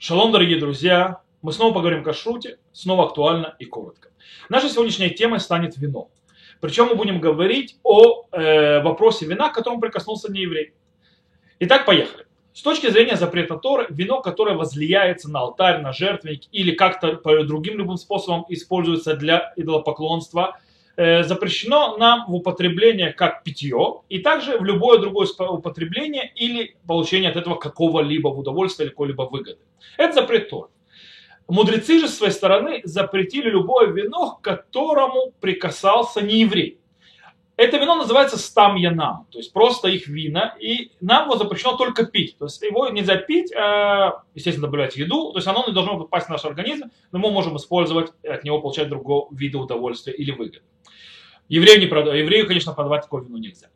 Шалом, 0.00 0.30
дорогие 0.30 0.60
друзья! 0.60 1.22
Мы 1.42 1.52
снова 1.52 1.74
поговорим 1.74 2.02
о 2.02 2.04
кашруте, 2.04 2.58
снова 2.70 3.06
актуально 3.06 3.56
и 3.58 3.64
коротко. 3.64 4.10
Наша 4.48 4.68
сегодняшняя 4.68 5.10
тема 5.10 5.40
станет 5.40 5.76
вино. 5.76 6.08
Причем 6.60 6.86
мы 6.86 6.94
будем 6.94 7.20
говорить 7.20 7.80
о 7.82 8.28
э, 8.30 8.80
вопросе 8.80 9.26
вина, 9.26 9.48
к 9.48 9.54
которому 9.54 9.80
прикоснулся 9.80 10.30
не 10.30 10.42
еврей. 10.42 10.72
Итак, 11.58 11.84
поехали. 11.84 12.26
С 12.52 12.62
точки 12.62 12.88
зрения 12.90 13.16
запрета 13.16 13.56
Торы, 13.56 13.86
вино, 13.90 14.22
которое 14.22 14.54
возлияется 14.54 15.28
на 15.28 15.40
алтарь, 15.40 15.82
на 15.82 15.92
жертвенник 15.92 16.42
или 16.52 16.70
как-то 16.70 17.16
по 17.16 17.42
другим 17.42 17.76
любым 17.76 17.96
способом 17.96 18.46
используется 18.50 19.16
для 19.16 19.52
идолопоклонства, 19.56 20.60
запрещено 20.98 21.96
нам 21.96 22.26
в 22.26 22.34
употреблении 22.34 23.12
как 23.12 23.44
питье 23.44 24.02
и 24.08 24.18
также 24.18 24.58
в 24.58 24.64
любое 24.64 24.98
другое 24.98 25.28
употребление 25.38 26.32
или 26.34 26.76
получение 26.88 27.30
от 27.30 27.36
этого 27.36 27.54
какого-либо 27.54 28.26
удовольствия 28.26 28.86
или 28.86 28.90
какой-либо 28.90 29.22
выгоды. 29.22 29.60
Это 29.96 30.14
запрет 30.14 30.50
Торы. 30.50 30.70
Мудрецы 31.46 32.00
же 32.00 32.08
с 32.08 32.18
своей 32.18 32.32
стороны 32.32 32.80
запретили 32.82 33.48
любое 33.48 33.86
вино, 33.86 34.32
к 34.32 34.42
которому 34.42 35.32
прикасался 35.40 36.20
не 36.20 36.40
еврей. 36.40 36.80
Это 37.58 37.76
вино 37.78 37.96
называется 37.96 38.38
стам 38.38 38.76
янам, 38.76 39.26
то 39.32 39.38
есть 39.38 39.52
просто 39.52 39.88
их 39.88 40.06
вина, 40.06 40.54
и 40.60 40.92
нам 41.00 41.24
его 41.24 41.36
запрещено 41.36 41.76
только 41.76 42.06
пить. 42.06 42.38
То 42.38 42.44
есть 42.44 42.62
его 42.62 42.88
нельзя 42.88 43.16
пить, 43.16 43.52
а, 43.52 44.22
естественно, 44.36 44.68
добавлять 44.68 44.96
еду, 44.96 45.32
то 45.32 45.38
есть 45.38 45.48
оно 45.48 45.64
не 45.66 45.72
должно 45.72 45.98
попасть 45.98 46.28
в 46.28 46.30
наш 46.30 46.44
организм, 46.44 46.92
но 47.10 47.18
мы 47.18 47.32
можем 47.32 47.56
использовать, 47.56 48.12
от 48.22 48.44
него 48.44 48.60
получать 48.60 48.88
другого 48.88 49.26
вида 49.32 49.58
удовольствия 49.58 50.12
или 50.12 50.30
выгоды. 50.30 50.60
Еврею, 51.48 51.80
не 51.80 51.86
продав... 51.86 52.14
Еврею 52.14 52.46
конечно, 52.46 52.74
продавать 52.74 53.02
такое 53.02 53.24
вино 53.24 53.38
нельзя. 53.38 53.66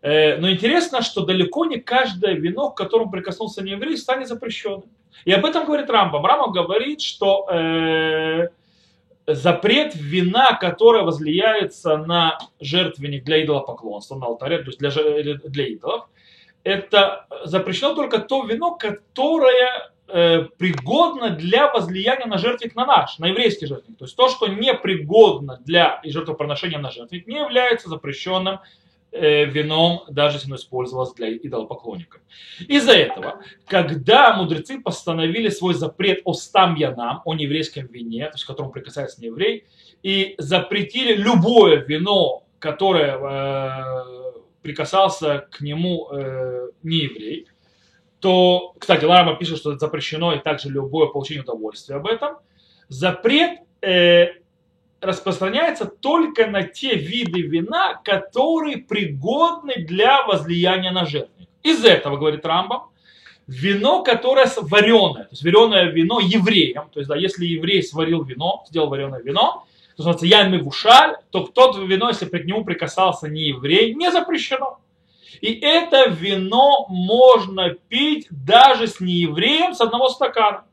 Э, 0.00 0.36
но 0.36 0.48
интересно, 0.48 1.02
что 1.02 1.24
далеко 1.24 1.64
не 1.64 1.80
каждое 1.80 2.34
вино, 2.34 2.70
к 2.70 2.76
которому 2.76 3.10
прикоснулся 3.10 3.64
не 3.64 3.72
еврей, 3.72 3.96
станет 3.96 4.28
запрещенным. 4.28 4.90
И 5.24 5.32
об 5.32 5.44
этом 5.44 5.64
говорит 5.66 5.90
Рамбам. 5.90 6.24
Рамбам 6.24 6.52
говорит, 6.52 7.00
что 7.00 7.48
э, 7.50 8.50
запрет 9.28 9.94
вина, 9.94 10.54
которое 10.54 11.02
возлияется 11.02 11.98
на 11.98 12.38
жертвенник 12.60 13.24
для 13.24 13.44
идолопоклонства, 13.44 14.16
на 14.16 14.26
алтаре, 14.26 14.58
то 14.58 14.70
есть 14.70 14.78
для, 14.78 14.90
для 14.90 15.66
идолов, 15.66 16.08
это 16.64 17.26
запрещено 17.44 17.94
только 17.94 18.20
то 18.20 18.44
вино, 18.44 18.74
которое 18.74 19.90
э, 20.08 20.44
пригодно 20.56 21.30
для 21.30 21.70
возлияния 21.70 22.26
на 22.26 22.38
жертвенник 22.38 22.74
на 22.74 22.86
наш, 22.86 23.18
на 23.18 23.26
еврейский 23.26 23.66
жертвенник. 23.66 23.98
То 23.98 24.06
есть 24.06 24.16
то, 24.16 24.28
что 24.30 24.46
не 24.46 24.72
пригодно 24.72 25.60
для 25.64 26.00
жертвоприношения 26.04 26.78
на 26.78 26.90
жертвенник, 26.90 27.26
не 27.26 27.36
является 27.36 27.90
запрещенным 27.90 28.60
вином, 29.10 30.04
даже 30.08 30.36
если 30.36 30.48
оно 30.48 30.56
использовалось 30.56 31.14
для 31.14 31.34
идолопоклонников. 31.34 32.20
Из-за 32.60 32.92
этого, 32.92 33.40
когда 33.66 34.36
мудрецы 34.36 34.80
постановили 34.80 35.48
свой 35.48 35.74
запрет 35.74 36.20
о 36.24 36.34
стамьянам, 36.34 37.22
о 37.24 37.34
нееврейском 37.34 37.86
вине, 37.86 38.26
то 38.26 38.34
есть 38.34 38.44
к 38.44 38.46
которому 38.46 38.72
прикасается 38.72 39.20
нееврей, 39.22 39.64
и 40.02 40.34
запретили 40.38 41.14
любое 41.14 41.76
вино, 41.76 42.44
которое 42.58 43.16
э, 43.16 44.32
прикасался 44.62 45.48
к 45.50 45.60
нему 45.60 46.08
э, 46.12 46.70
нееврей, 46.82 47.46
то, 48.20 48.74
кстати, 48.78 49.04
Ларма 49.04 49.36
пишет, 49.36 49.58
что 49.58 49.70
это 49.70 49.78
запрещено 49.78 50.34
и 50.34 50.40
также 50.40 50.68
любое 50.68 51.06
получение 51.08 51.42
удовольствия 51.42 51.96
об 51.96 52.06
этом. 52.06 52.36
Запрет 52.88 53.60
э, 53.80 54.28
распространяется 55.00 55.84
только 55.84 56.46
на 56.46 56.62
те 56.62 56.94
виды 56.96 57.42
вина, 57.42 58.00
которые 58.04 58.78
пригодны 58.78 59.76
для 59.76 60.26
возлияния 60.26 60.90
на 60.90 61.06
жертвенник. 61.06 61.48
Из 61.62 61.84
этого, 61.84 62.16
говорит 62.16 62.44
Рамбам, 62.44 62.84
вино, 63.46 64.02
которое 64.02 64.50
вареное, 64.56 65.24
то 65.24 65.30
есть 65.30 65.42
вареное 65.42 65.90
вино 65.90 66.20
евреям, 66.20 66.90
то 66.92 67.00
есть 67.00 67.08
да, 67.08 67.16
если 67.16 67.46
еврей 67.46 67.82
сварил 67.82 68.22
вино, 68.22 68.64
сделал 68.68 68.88
вареное 68.88 69.22
вино, 69.22 69.64
то 69.96 70.02
называется 70.02 70.26
ян 70.26 70.52
мевушаль, 70.52 71.16
то 71.30 71.40
тот 71.46 71.76
вино, 71.78 72.08
если 72.08 72.26
к 72.26 72.44
нему 72.44 72.64
прикасался 72.64 73.28
не 73.28 73.48
еврей, 73.48 73.94
не 73.94 74.12
запрещено. 74.12 74.78
И 75.40 75.52
это 75.60 76.08
вино 76.08 76.86
можно 76.88 77.70
пить 77.88 78.26
даже 78.30 78.86
с 78.86 79.00
неевреем 79.00 79.74
с 79.74 79.80
одного 79.80 80.08
стакана. 80.08 80.64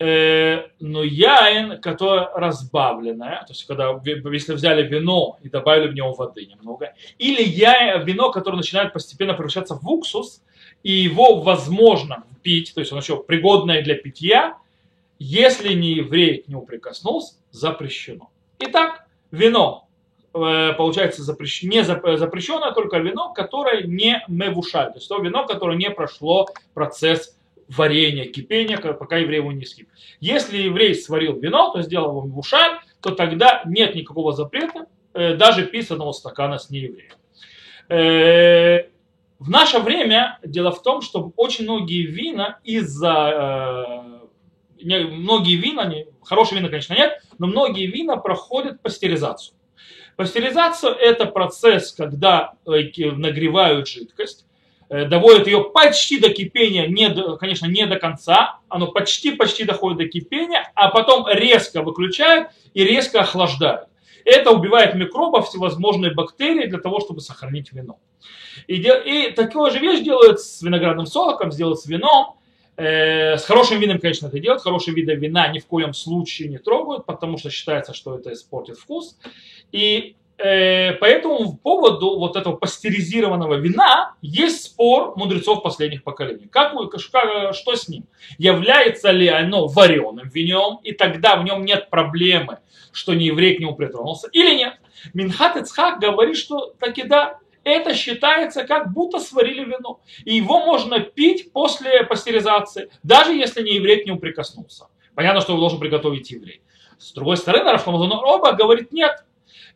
Э, 0.00 0.68
но 0.78 1.02
яин, 1.02 1.80
которое 1.80 2.30
разбавленное, 2.32 3.40
то 3.40 3.52
есть 3.52 3.66
когда, 3.66 4.00
если 4.04 4.52
взяли 4.52 4.86
вино 4.86 5.38
и 5.42 5.48
добавили 5.48 5.88
в 5.88 5.94
него 5.94 6.12
воды 6.12 6.46
немного, 6.46 6.94
или 7.18 7.42
яин, 7.42 8.04
вино, 8.04 8.30
которое 8.30 8.58
начинает 8.58 8.92
постепенно 8.92 9.34
превращаться 9.34 9.74
в 9.74 9.88
уксус, 9.88 10.40
и 10.84 10.92
его 10.92 11.40
возможно 11.40 12.24
пить, 12.42 12.74
то 12.74 12.80
есть 12.80 12.92
он 12.92 13.00
еще 13.00 13.20
пригодное 13.20 13.82
для 13.82 13.96
питья, 13.96 14.56
если 15.18 15.74
не 15.74 15.94
еврей 15.94 16.42
к 16.42 16.48
нему 16.48 16.62
прикоснулся, 16.62 17.34
запрещено. 17.50 18.30
Итак, 18.60 19.04
вино 19.32 19.88
э, 20.32 20.74
получается 20.74 21.24
запрещено, 21.24 21.72
не 21.72 21.82
запрещенное, 21.82 22.70
только 22.70 22.98
вино, 22.98 23.32
которое 23.32 23.82
не 23.82 24.22
мевушаль, 24.28 24.92
то 24.92 24.98
есть 24.98 25.08
то 25.08 25.18
вино, 25.18 25.44
которое 25.44 25.76
не 25.76 25.90
прошло 25.90 26.46
процесс 26.72 27.36
варенья, 27.68 28.24
кипения, 28.24 28.78
пока 28.78 29.18
еврей 29.18 29.38
его 29.38 29.52
не 29.52 29.64
скип. 29.64 29.88
Если 30.20 30.58
еврей 30.58 30.94
сварил 30.94 31.38
вино, 31.38 31.70
то 31.72 31.82
сделал 31.82 32.10
его 32.10 32.20
в 32.22 32.38
ушаль, 32.38 32.78
то 33.00 33.10
тогда 33.10 33.62
нет 33.66 33.94
никакого 33.94 34.32
запрета 34.32 34.86
э, 35.14 35.34
даже 35.34 35.66
писанного 35.66 36.12
стакана 36.12 36.58
с 36.58 36.70
неевреем. 36.70 37.12
Э, 37.88 38.88
в 39.38 39.50
наше 39.50 39.78
время 39.78 40.38
дело 40.44 40.72
в 40.72 40.82
том, 40.82 41.02
что 41.02 41.32
очень 41.36 41.64
многие 41.64 42.06
вина 42.06 42.58
из-за 42.64 44.22
э, 44.82 44.84
многие 44.84 45.56
вина, 45.56 45.84
не, 45.84 46.06
хорошие 46.22 46.58
вина, 46.58 46.68
конечно, 46.68 46.94
нет, 46.94 47.22
но 47.38 47.46
многие 47.46 47.86
вина 47.86 48.16
проходят 48.16 48.80
пастеризацию. 48.82 49.56
Пастеризация– 50.16 50.92
это 50.94 51.26
процесс, 51.26 51.92
когда 51.92 52.54
нагревают 52.64 53.86
жидкость, 53.86 54.47
доводит 54.88 55.46
ее 55.46 55.64
почти 55.64 56.18
до 56.18 56.30
кипения, 56.30 56.86
не 56.86 57.08
до, 57.08 57.36
конечно, 57.36 57.66
не 57.66 57.86
до 57.86 57.96
конца, 57.96 58.60
оно 58.68 58.86
почти-почти 58.86 59.64
доходит 59.64 59.98
до 59.98 60.08
кипения, 60.08 60.70
а 60.74 60.88
потом 60.88 61.26
резко 61.28 61.82
выключает 61.82 62.48
и 62.74 62.84
резко 62.84 63.20
охлаждает. 63.20 63.88
Это 64.24 64.50
убивает 64.50 64.94
микробов, 64.94 65.48
всевозможные 65.48 66.12
бактерии 66.12 66.66
для 66.66 66.78
того, 66.78 67.00
чтобы 67.00 67.20
сохранить 67.20 67.72
вино. 67.72 67.98
И, 68.66 68.74
и 68.76 69.30
такую 69.30 69.70
же 69.70 69.78
вещь 69.78 70.00
делают 70.00 70.40
с 70.40 70.60
виноградным 70.60 71.06
соком, 71.06 71.50
сделают 71.50 71.80
с 71.80 71.86
вином. 71.86 72.36
Э, 72.76 73.38
с 73.38 73.44
хорошим 73.44 73.80
вином, 73.80 73.98
конечно, 73.98 74.26
это 74.26 74.38
делают. 74.38 74.62
Хорошие 74.62 74.94
виды 74.94 75.14
вина 75.14 75.48
ни 75.48 75.58
в 75.58 75.66
коем 75.66 75.94
случае 75.94 76.48
не 76.48 76.58
трогают, 76.58 77.06
потому 77.06 77.38
что 77.38 77.50
считается, 77.50 77.94
что 77.94 78.16
это 78.16 78.32
испортит 78.32 78.76
вкус. 78.76 79.18
И 79.72 80.16
Э, 80.38 80.92
по 80.92 81.04
этому 81.04 81.56
поводу 81.56 82.16
вот 82.16 82.36
этого 82.36 82.54
пастеризированного 82.54 83.54
вина 83.54 84.14
есть 84.22 84.62
спор 84.62 85.14
мудрецов 85.16 85.64
последних 85.64 86.04
поколений. 86.04 86.46
Как, 86.46 86.74
что 87.00 87.74
с 87.74 87.88
ним? 87.88 88.06
Является 88.38 89.10
ли 89.10 89.26
оно 89.26 89.66
вареным 89.66 90.28
вином, 90.28 90.78
и 90.84 90.92
тогда 90.92 91.36
в 91.36 91.44
нем 91.44 91.64
нет 91.64 91.90
проблемы, 91.90 92.58
что 92.92 93.14
не 93.14 93.26
еврей 93.26 93.56
к 93.56 93.60
нему 93.60 93.74
притронулся, 93.74 94.28
или 94.30 94.54
нет? 94.54 94.74
Минхат 95.12 95.56
Ицхак 95.56 95.98
говорит, 95.98 96.36
что 96.36 96.72
таки 96.78 97.02
да, 97.02 97.40
это 97.64 97.92
считается 97.94 98.64
как 98.64 98.92
будто 98.92 99.18
сварили 99.18 99.64
вино. 99.64 100.00
И 100.24 100.36
его 100.36 100.64
можно 100.64 101.00
пить 101.00 101.52
после 101.52 102.04
пастеризации, 102.04 102.90
даже 103.02 103.32
если 103.32 103.62
не 103.62 103.74
еврей 103.74 104.04
к 104.04 104.06
нему 104.06 104.20
прикоснулся. 104.20 104.86
Понятно, 105.16 105.40
что 105.40 105.52
его 105.52 105.60
должен 105.60 105.80
приготовить 105.80 106.30
еврей. 106.30 106.62
С 106.96 107.12
другой 107.12 107.36
стороны, 107.36 107.72
Рафамазон 107.72 108.12
оба 108.12 108.52
говорит, 108.52 108.92
нет, 108.92 109.24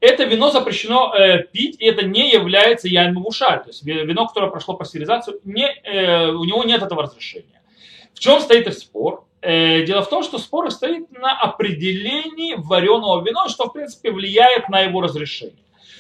это 0.03 0.25
вино 0.25 0.51
запрещено 0.51 1.15
э, 1.15 1.45
пить, 1.45 1.77
и 1.79 1.87
это 1.87 2.05
не 2.05 2.33
является 2.33 2.89
яйн 2.89 3.15
мавушаль. 3.15 3.63
То 3.63 3.69
есть 3.69 3.85
вино, 3.85 4.27
которое 4.27 4.51
прошло 4.51 4.75
пастеризацию, 4.75 5.39
не, 5.45 5.65
э, 5.65 6.29
у 6.29 6.45
него 6.45 6.65
нет 6.65 6.83
этого 6.83 7.05
разрешения. 7.05 7.63
В 8.13 8.19
чем 8.19 8.41
стоит 8.41 8.67
их 8.67 8.75
спор? 8.75 9.25
Э, 9.41 9.85
дело 9.85 10.03
в 10.03 10.09
том, 10.09 10.25
что 10.25 10.39
спор 10.39 10.73
стоит 10.73 11.11
на 11.13 11.39
определении 11.41 12.55
вареного 12.57 13.25
вина, 13.25 13.49
что 13.49 13.67
в 13.69 13.73
принципе 13.73 14.11
влияет 14.11 14.69
на 14.69 14.81
его 14.81 15.01
разрешение. 15.01 15.55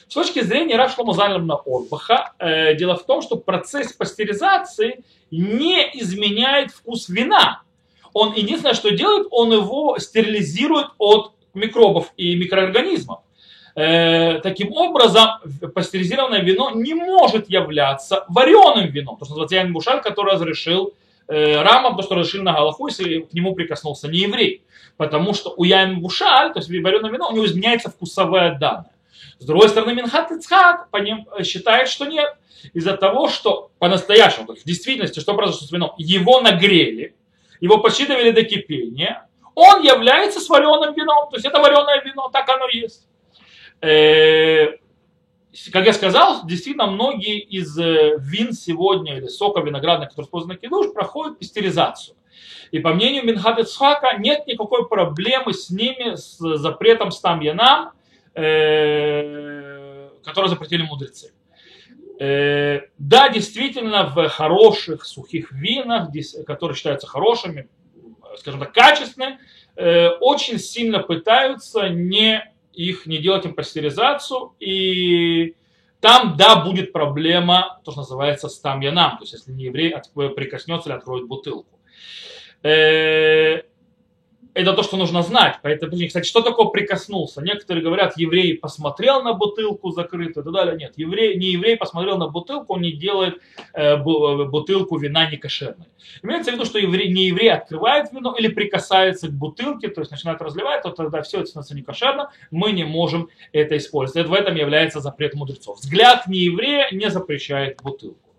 С 0.09 0.15
точки 0.15 0.41
зрения 0.41 0.77
Рав 0.77 0.93
Шлома 0.93 1.12
Зальмана 1.12 1.61
Орбаха, 1.65 2.32
э, 2.41 2.75
дело 2.75 2.97
в 2.97 3.06
том, 3.06 3.23
что 3.23 3.37
процесс 3.37 3.93
пастеризации 3.93 5.05
не 5.31 5.81
изменяет 5.94 6.73
вкус 6.73 7.09
вина. 7.09 7.62
Он 8.12 8.32
единственное, 8.35 8.75
что 8.75 8.91
делает, 8.91 9.29
он 9.31 9.53
его 9.53 9.97
стерилизирует 9.99 10.88
от 10.99 11.35
микробов 11.55 12.12
и 12.17 12.35
микроорганизмов. 12.35 13.21
Э, 13.75 14.41
таким 14.41 14.73
образом, 14.73 15.41
пастеризированное 15.75 16.43
вино 16.43 16.71
не 16.71 16.95
может 16.95 17.49
являться 17.49 18.25
вареным 18.29 18.91
вином. 18.91 19.17
То, 19.17 19.25
что 19.25 19.35
называется 19.35 19.57
Ян 19.57 19.73
Бушаль, 19.73 20.03
который 20.03 20.35
разрешил 20.35 20.95
э, 21.29 21.63
Рама, 21.63 21.97
то, 21.97 22.03
что 22.03 22.17
разрешил 22.17 22.43
на 22.43 22.53
Галаху, 22.53 22.89
если 22.89 23.21
к 23.21 23.33
нему 23.33 23.55
прикоснулся 23.55 24.09
не 24.09 24.19
еврей. 24.19 24.63
Потому 24.99 25.33
что 25.33 25.55
у 25.57 25.65
Ян 25.65 26.01
Бушаль, 26.01 26.53
то 26.53 26.59
есть 26.59 26.69
вареное 26.69 27.11
вино, 27.11 27.29
у 27.31 27.33
него 27.33 27.47
изменяется 27.47 27.89
вкусовая 27.89 28.59
данная. 28.59 28.93
С 29.39 29.45
другой 29.45 29.71
стороны, 29.71 29.95
Минхат 29.95 30.31
Ицхак 30.31 30.91
по 30.91 30.99
ним 30.99 31.27
э, 31.37 31.43
считает, 31.43 31.89
что 31.89 32.05
нет. 32.05 32.37
Из-за 32.75 32.97
того, 32.97 33.29
что 33.29 33.71
по-настоящему, 33.79 34.47
то 34.47 34.53
есть 34.53 34.65
в 34.65 34.69
действительности, 34.69 35.19
что 35.19 35.35
произошло 35.35 35.67
с 35.67 35.73
вином, 35.73 35.95
его 35.97 36.41
нагрели, 36.41 37.15
его 37.61 37.79
почти 37.79 38.07
довели 38.07 38.33
до 38.33 38.45
кипения, 38.45 39.27
он 39.55 39.83
является 39.83 40.41
с 40.41 40.49
вареным 40.49 40.95
вином. 40.95 41.31
То 41.31 41.37
есть 41.37 41.47
это 41.47 41.59
вареное 41.59 42.03
вино, 42.05 42.29
так 42.33 42.49
оно 42.51 42.69
есть. 42.69 43.07
Э, 43.82 44.76
как 45.73 45.84
я 45.84 45.93
сказал, 45.93 46.46
действительно 46.46 46.87
многие 46.87 47.40
из 47.40 47.76
э, 47.79 48.17
вин 48.19 48.52
сегодня 48.52 49.19
или 49.19 49.26
сока 49.26 49.61
виноградных, 49.61 50.11
которые 50.11 50.26
используют 50.26 50.61
на 50.61 50.67
кидуш, 50.67 50.93
проходят 50.94 51.38
пастеризацию. 51.38 52.17
И 52.70 52.79
по 52.79 52.94
мнению 52.94 53.26
Минхат 53.26 53.58
Ицхака 53.58 54.17
нет 54.19 54.46
никакой 54.46 54.88
проблемы 54.88 55.52
с 55.52 55.69
ними, 55.69 56.14
с 56.14 56.38
запретом 56.56 57.11
стам 57.11 57.40
янам, 57.40 57.93
э, 58.34 60.08
который 60.25 60.49
запретили 60.49 60.82
мудрецы. 60.82 61.32
Да, 62.19 63.31
действительно, 63.31 64.06
в 64.14 64.29
хороших 64.29 65.05
сухих 65.05 65.50
винах, 65.50 66.11
которые 66.46 66.76
считаются 66.76 67.08
хорошими, 67.08 67.69
скажем 68.37 68.61
так, 68.61 68.73
качественными, 68.73 69.40
э, 69.75 70.08
очень 70.20 70.61
сильно 70.61 71.00
пытаются 71.00 71.88
не 71.88 72.52
их 72.73 73.07
не 73.07 73.19
делать 73.19 73.45
им 73.45 73.55
пастеризацию, 73.55 74.53
и 74.61 75.55
там, 76.01 76.37
да, 76.37 76.57
будет 76.65 76.93
проблема, 76.93 77.81
то, 77.85 77.93
что 77.93 78.01
называется 78.01 78.49
стамьянам, 78.49 79.19
то 79.19 79.23
есть 79.23 79.35
если 79.35 79.53
не 79.53 79.65
еврей 79.65 79.95
прикоснется 80.35 80.89
или 80.89 80.97
откроет 80.97 81.27
бутылку. 81.27 81.79
Э, 82.63 83.63
это 84.55 84.73
то, 84.75 84.83
что 84.83 84.97
нужно 84.97 85.23
знать. 85.23 85.59
Поэтому, 85.63 85.93
кстати, 86.07 86.27
что 86.27 86.43
такое 86.43 86.67
прикоснулся? 86.67 87.41
Некоторые 87.41 87.83
говорят, 87.83 88.17
еврей 88.17 88.57
посмотрел 88.57 89.23
на 89.23 89.33
бутылку 89.33 89.91
закрытую 89.91 90.31
и 90.31 90.45
так 90.45 90.53
далее. 90.53 90.77
Нет, 90.77 90.95
еврей, 90.97 91.37
не 91.37 91.53
еврей 91.53 91.77
посмотрел 91.77 92.19
на 92.19 92.29
бутылку, 92.29 92.75
он 92.75 92.83
не 92.83 92.93
делает 92.93 93.41
э, 93.73 93.97
бутылку 93.97 94.99
вина 94.99 95.31
некошерной. 95.31 95.87
Имеется 96.23 96.51
в 96.51 96.55
виду, 96.55 96.65
что 96.65 96.79
еврей, 96.79 97.13
не 97.13 97.27
еврей 97.27 97.53
открывает 97.53 98.13
вино 98.13 98.35
или 98.39 98.49
прикасается 98.49 99.29
к 99.29 99.33
бутылке, 99.33 99.89
то 99.89 100.01
есть 100.01 100.11
начинает 100.11 100.43
разливать, 100.43 100.83
то 100.83 100.91
тогда 100.91 101.23
все 101.23 101.39
это 101.39 101.47
становится 101.47 101.75
некошерно, 101.75 102.31
мы 102.51 102.73
не 102.73 102.85
можем 102.85 103.29
это 103.53 103.77
использовать. 103.77 104.29
В 104.29 104.35
этом 104.35 104.55
является 104.55 105.01
запрет 105.01 105.35
мудрецов. 105.35 105.79
Взгляд 105.79 106.27
не 106.27 106.39
еврея 106.39 106.89
не 106.93 107.11
запрещает 107.11 107.81
бутылку. 107.83 108.31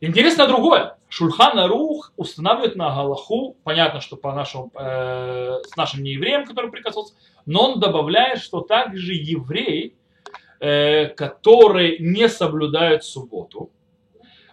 Интересно 0.00 0.46
другое. 0.46 0.96
Шульхан 1.08 1.58
Рух 1.66 2.12
устанавливает 2.16 2.76
на 2.76 2.94
Галаху, 2.94 3.56
понятно, 3.64 4.00
что 4.00 4.16
по 4.16 4.32
нашему, 4.32 4.70
э, 4.74 5.58
с 5.66 5.76
нашим 5.76 6.02
неевреем, 6.02 6.44
который 6.44 6.70
прикасался, 6.70 7.14
но 7.46 7.72
он 7.72 7.80
добавляет, 7.80 8.40
что 8.40 8.60
также 8.60 9.14
евреи, 9.14 9.96
э, 10.60 11.06
которые 11.06 11.98
не 11.98 12.28
соблюдают 12.28 13.04
субботу, 13.04 13.70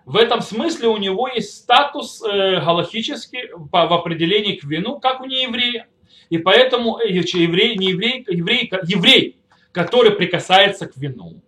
в 0.05 0.17
этом 0.17 0.41
смысле 0.41 0.89
у 0.89 0.97
него 0.97 1.27
есть 1.27 1.55
статус 1.55 2.23
э, 2.23 2.59
галахический 2.61 3.49
по, 3.71 3.87
в 3.87 3.93
определении 3.93 4.55
к 4.55 4.63
вину, 4.63 4.99
как 4.99 5.21
у 5.21 5.25
нееврея. 5.25 5.87
И 6.29 6.37
поэтому 6.37 6.99
э, 6.99 7.09
еврей, 7.09 7.75
не 7.75 7.87
еврей, 7.87 8.23
еврей, 8.27 8.71
еврей, 8.83 9.39
который 9.71 10.11
прикасается 10.11 10.85
к 10.85 10.95
вину, 10.95 11.41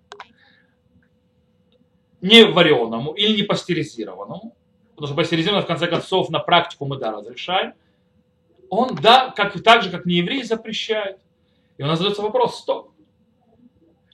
не 2.22 2.46
вареному 2.46 3.14
или 3.14 3.38
не 3.38 3.44
пастеризированному, 3.44 4.56
потому 4.90 5.08
что 5.08 5.16
пастеризированное 5.16 5.64
в 5.64 5.68
конце 5.68 5.88
концов 5.88 6.30
на 6.30 6.40
практику 6.40 6.86
мы 6.86 6.98
да 6.98 7.12
разрешаем, 7.12 7.74
он 8.70 8.96
да, 8.96 9.32
как, 9.36 9.62
так 9.64 9.84
же 9.84 9.90
как 9.90 10.06
не 10.06 10.16
еврей 10.16 10.44
запрещает. 10.44 11.20
И 11.78 11.84
у 11.84 11.86
нас 11.86 12.00
задается 12.00 12.22
вопрос, 12.22 12.60
стоп. 12.60 12.92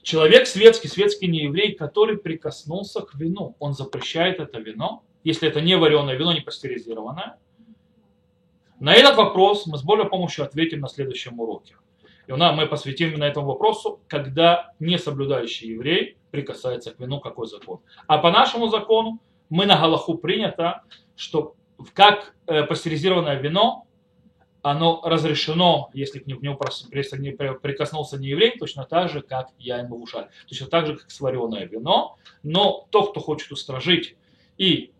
Человек 0.02 0.46
светский, 0.46 0.88
светский 0.88 1.28
не 1.28 1.44
еврей, 1.44 1.74
который 1.74 2.18
прикоснулся 2.18 3.00
к 3.00 3.14
вину, 3.14 3.56
он 3.58 3.72
запрещает 3.72 4.38
это 4.38 4.58
вино, 4.58 5.02
если 5.24 5.48
это 5.48 5.62
не 5.62 5.76
вареное 5.76 6.14
вино, 6.14 6.34
не 6.34 6.42
пастеризированное. 6.42 7.38
На 8.80 8.94
этот 8.94 9.16
вопрос 9.16 9.66
мы 9.66 9.78
с 9.78 9.82
Божьей 9.82 10.06
помощью 10.06 10.44
ответим 10.44 10.80
на 10.80 10.88
следующем 10.88 11.40
уроке. 11.40 11.76
И 12.26 12.32
у 12.32 12.36
нас 12.36 12.56
мы 12.56 12.66
посвятим 12.66 13.10
именно 13.10 13.24
этому 13.24 13.46
вопросу, 13.46 14.00
когда 14.08 14.72
не 14.78 14.98
соблюдающий 14.98 15.68
еврей 15.70 16.16
прикасается 16.30 16.92
к 16.92 16.98
вину, 16.98 17.20
какой 17.20 17.46
закон. 17.46 17.80
А 18.06 18.18
по 18.18 18.30
нашему 18.30 18.68
закону 18.68 19.20
мы 19.50 19.66
на 19.66 19.76
Галаху 19.76 20.18
принято, 20.18 20.82
что 21.16 21.54
как 21.92 22.34
э, 22.46 22.64
пастеризированное 22.64 23.38
вино, 23.38 23.86
оно 24.62 25.02
разрешено, 25.04 25.90
если 25.92 26.20
к 26.20 26.26
нему 26.26 26.56
прикоснулся 26.56 28.16
не 28.18 28.28
еврей, 28.28 28.56
точно 28.58 28.84
так 28.84 29.10
же, 29.10 29.20
как 29.20 29.50
я 29.58 29.80
ему 29.80 30.02
ушаль. 30.02 30.28
Точно 30.48 30.66
так 30.68 30.86
же, 30.86 30.96
как 30.96 31.10
сваренное 31.10 31.66
вино. 31.66 32.16
Но 32.42 32.86
тот, 32.90 33.10
кто 33.10 33.20
хочет 33.20 33.52
устражить 33.52 34.16
и 34.56 34.92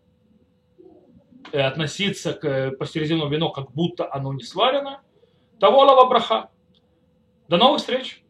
э, 1.50 1.60
относиться 1.60 2.34
к 2.34 2.72
пастеризированному 2.72 3.32
вину, 3.32 3.50
как 3.50 3.72
будто 3.72 4.12
оно 4.12 4.34
не 4.34 4.42
сварено, 4.42 5.00
того 5.58 5.84
лава 5.84 6.08
браха. 6.08 6.50
До 7.48 7.58
новых 7.58 7.80
встреч! 7.80 8.23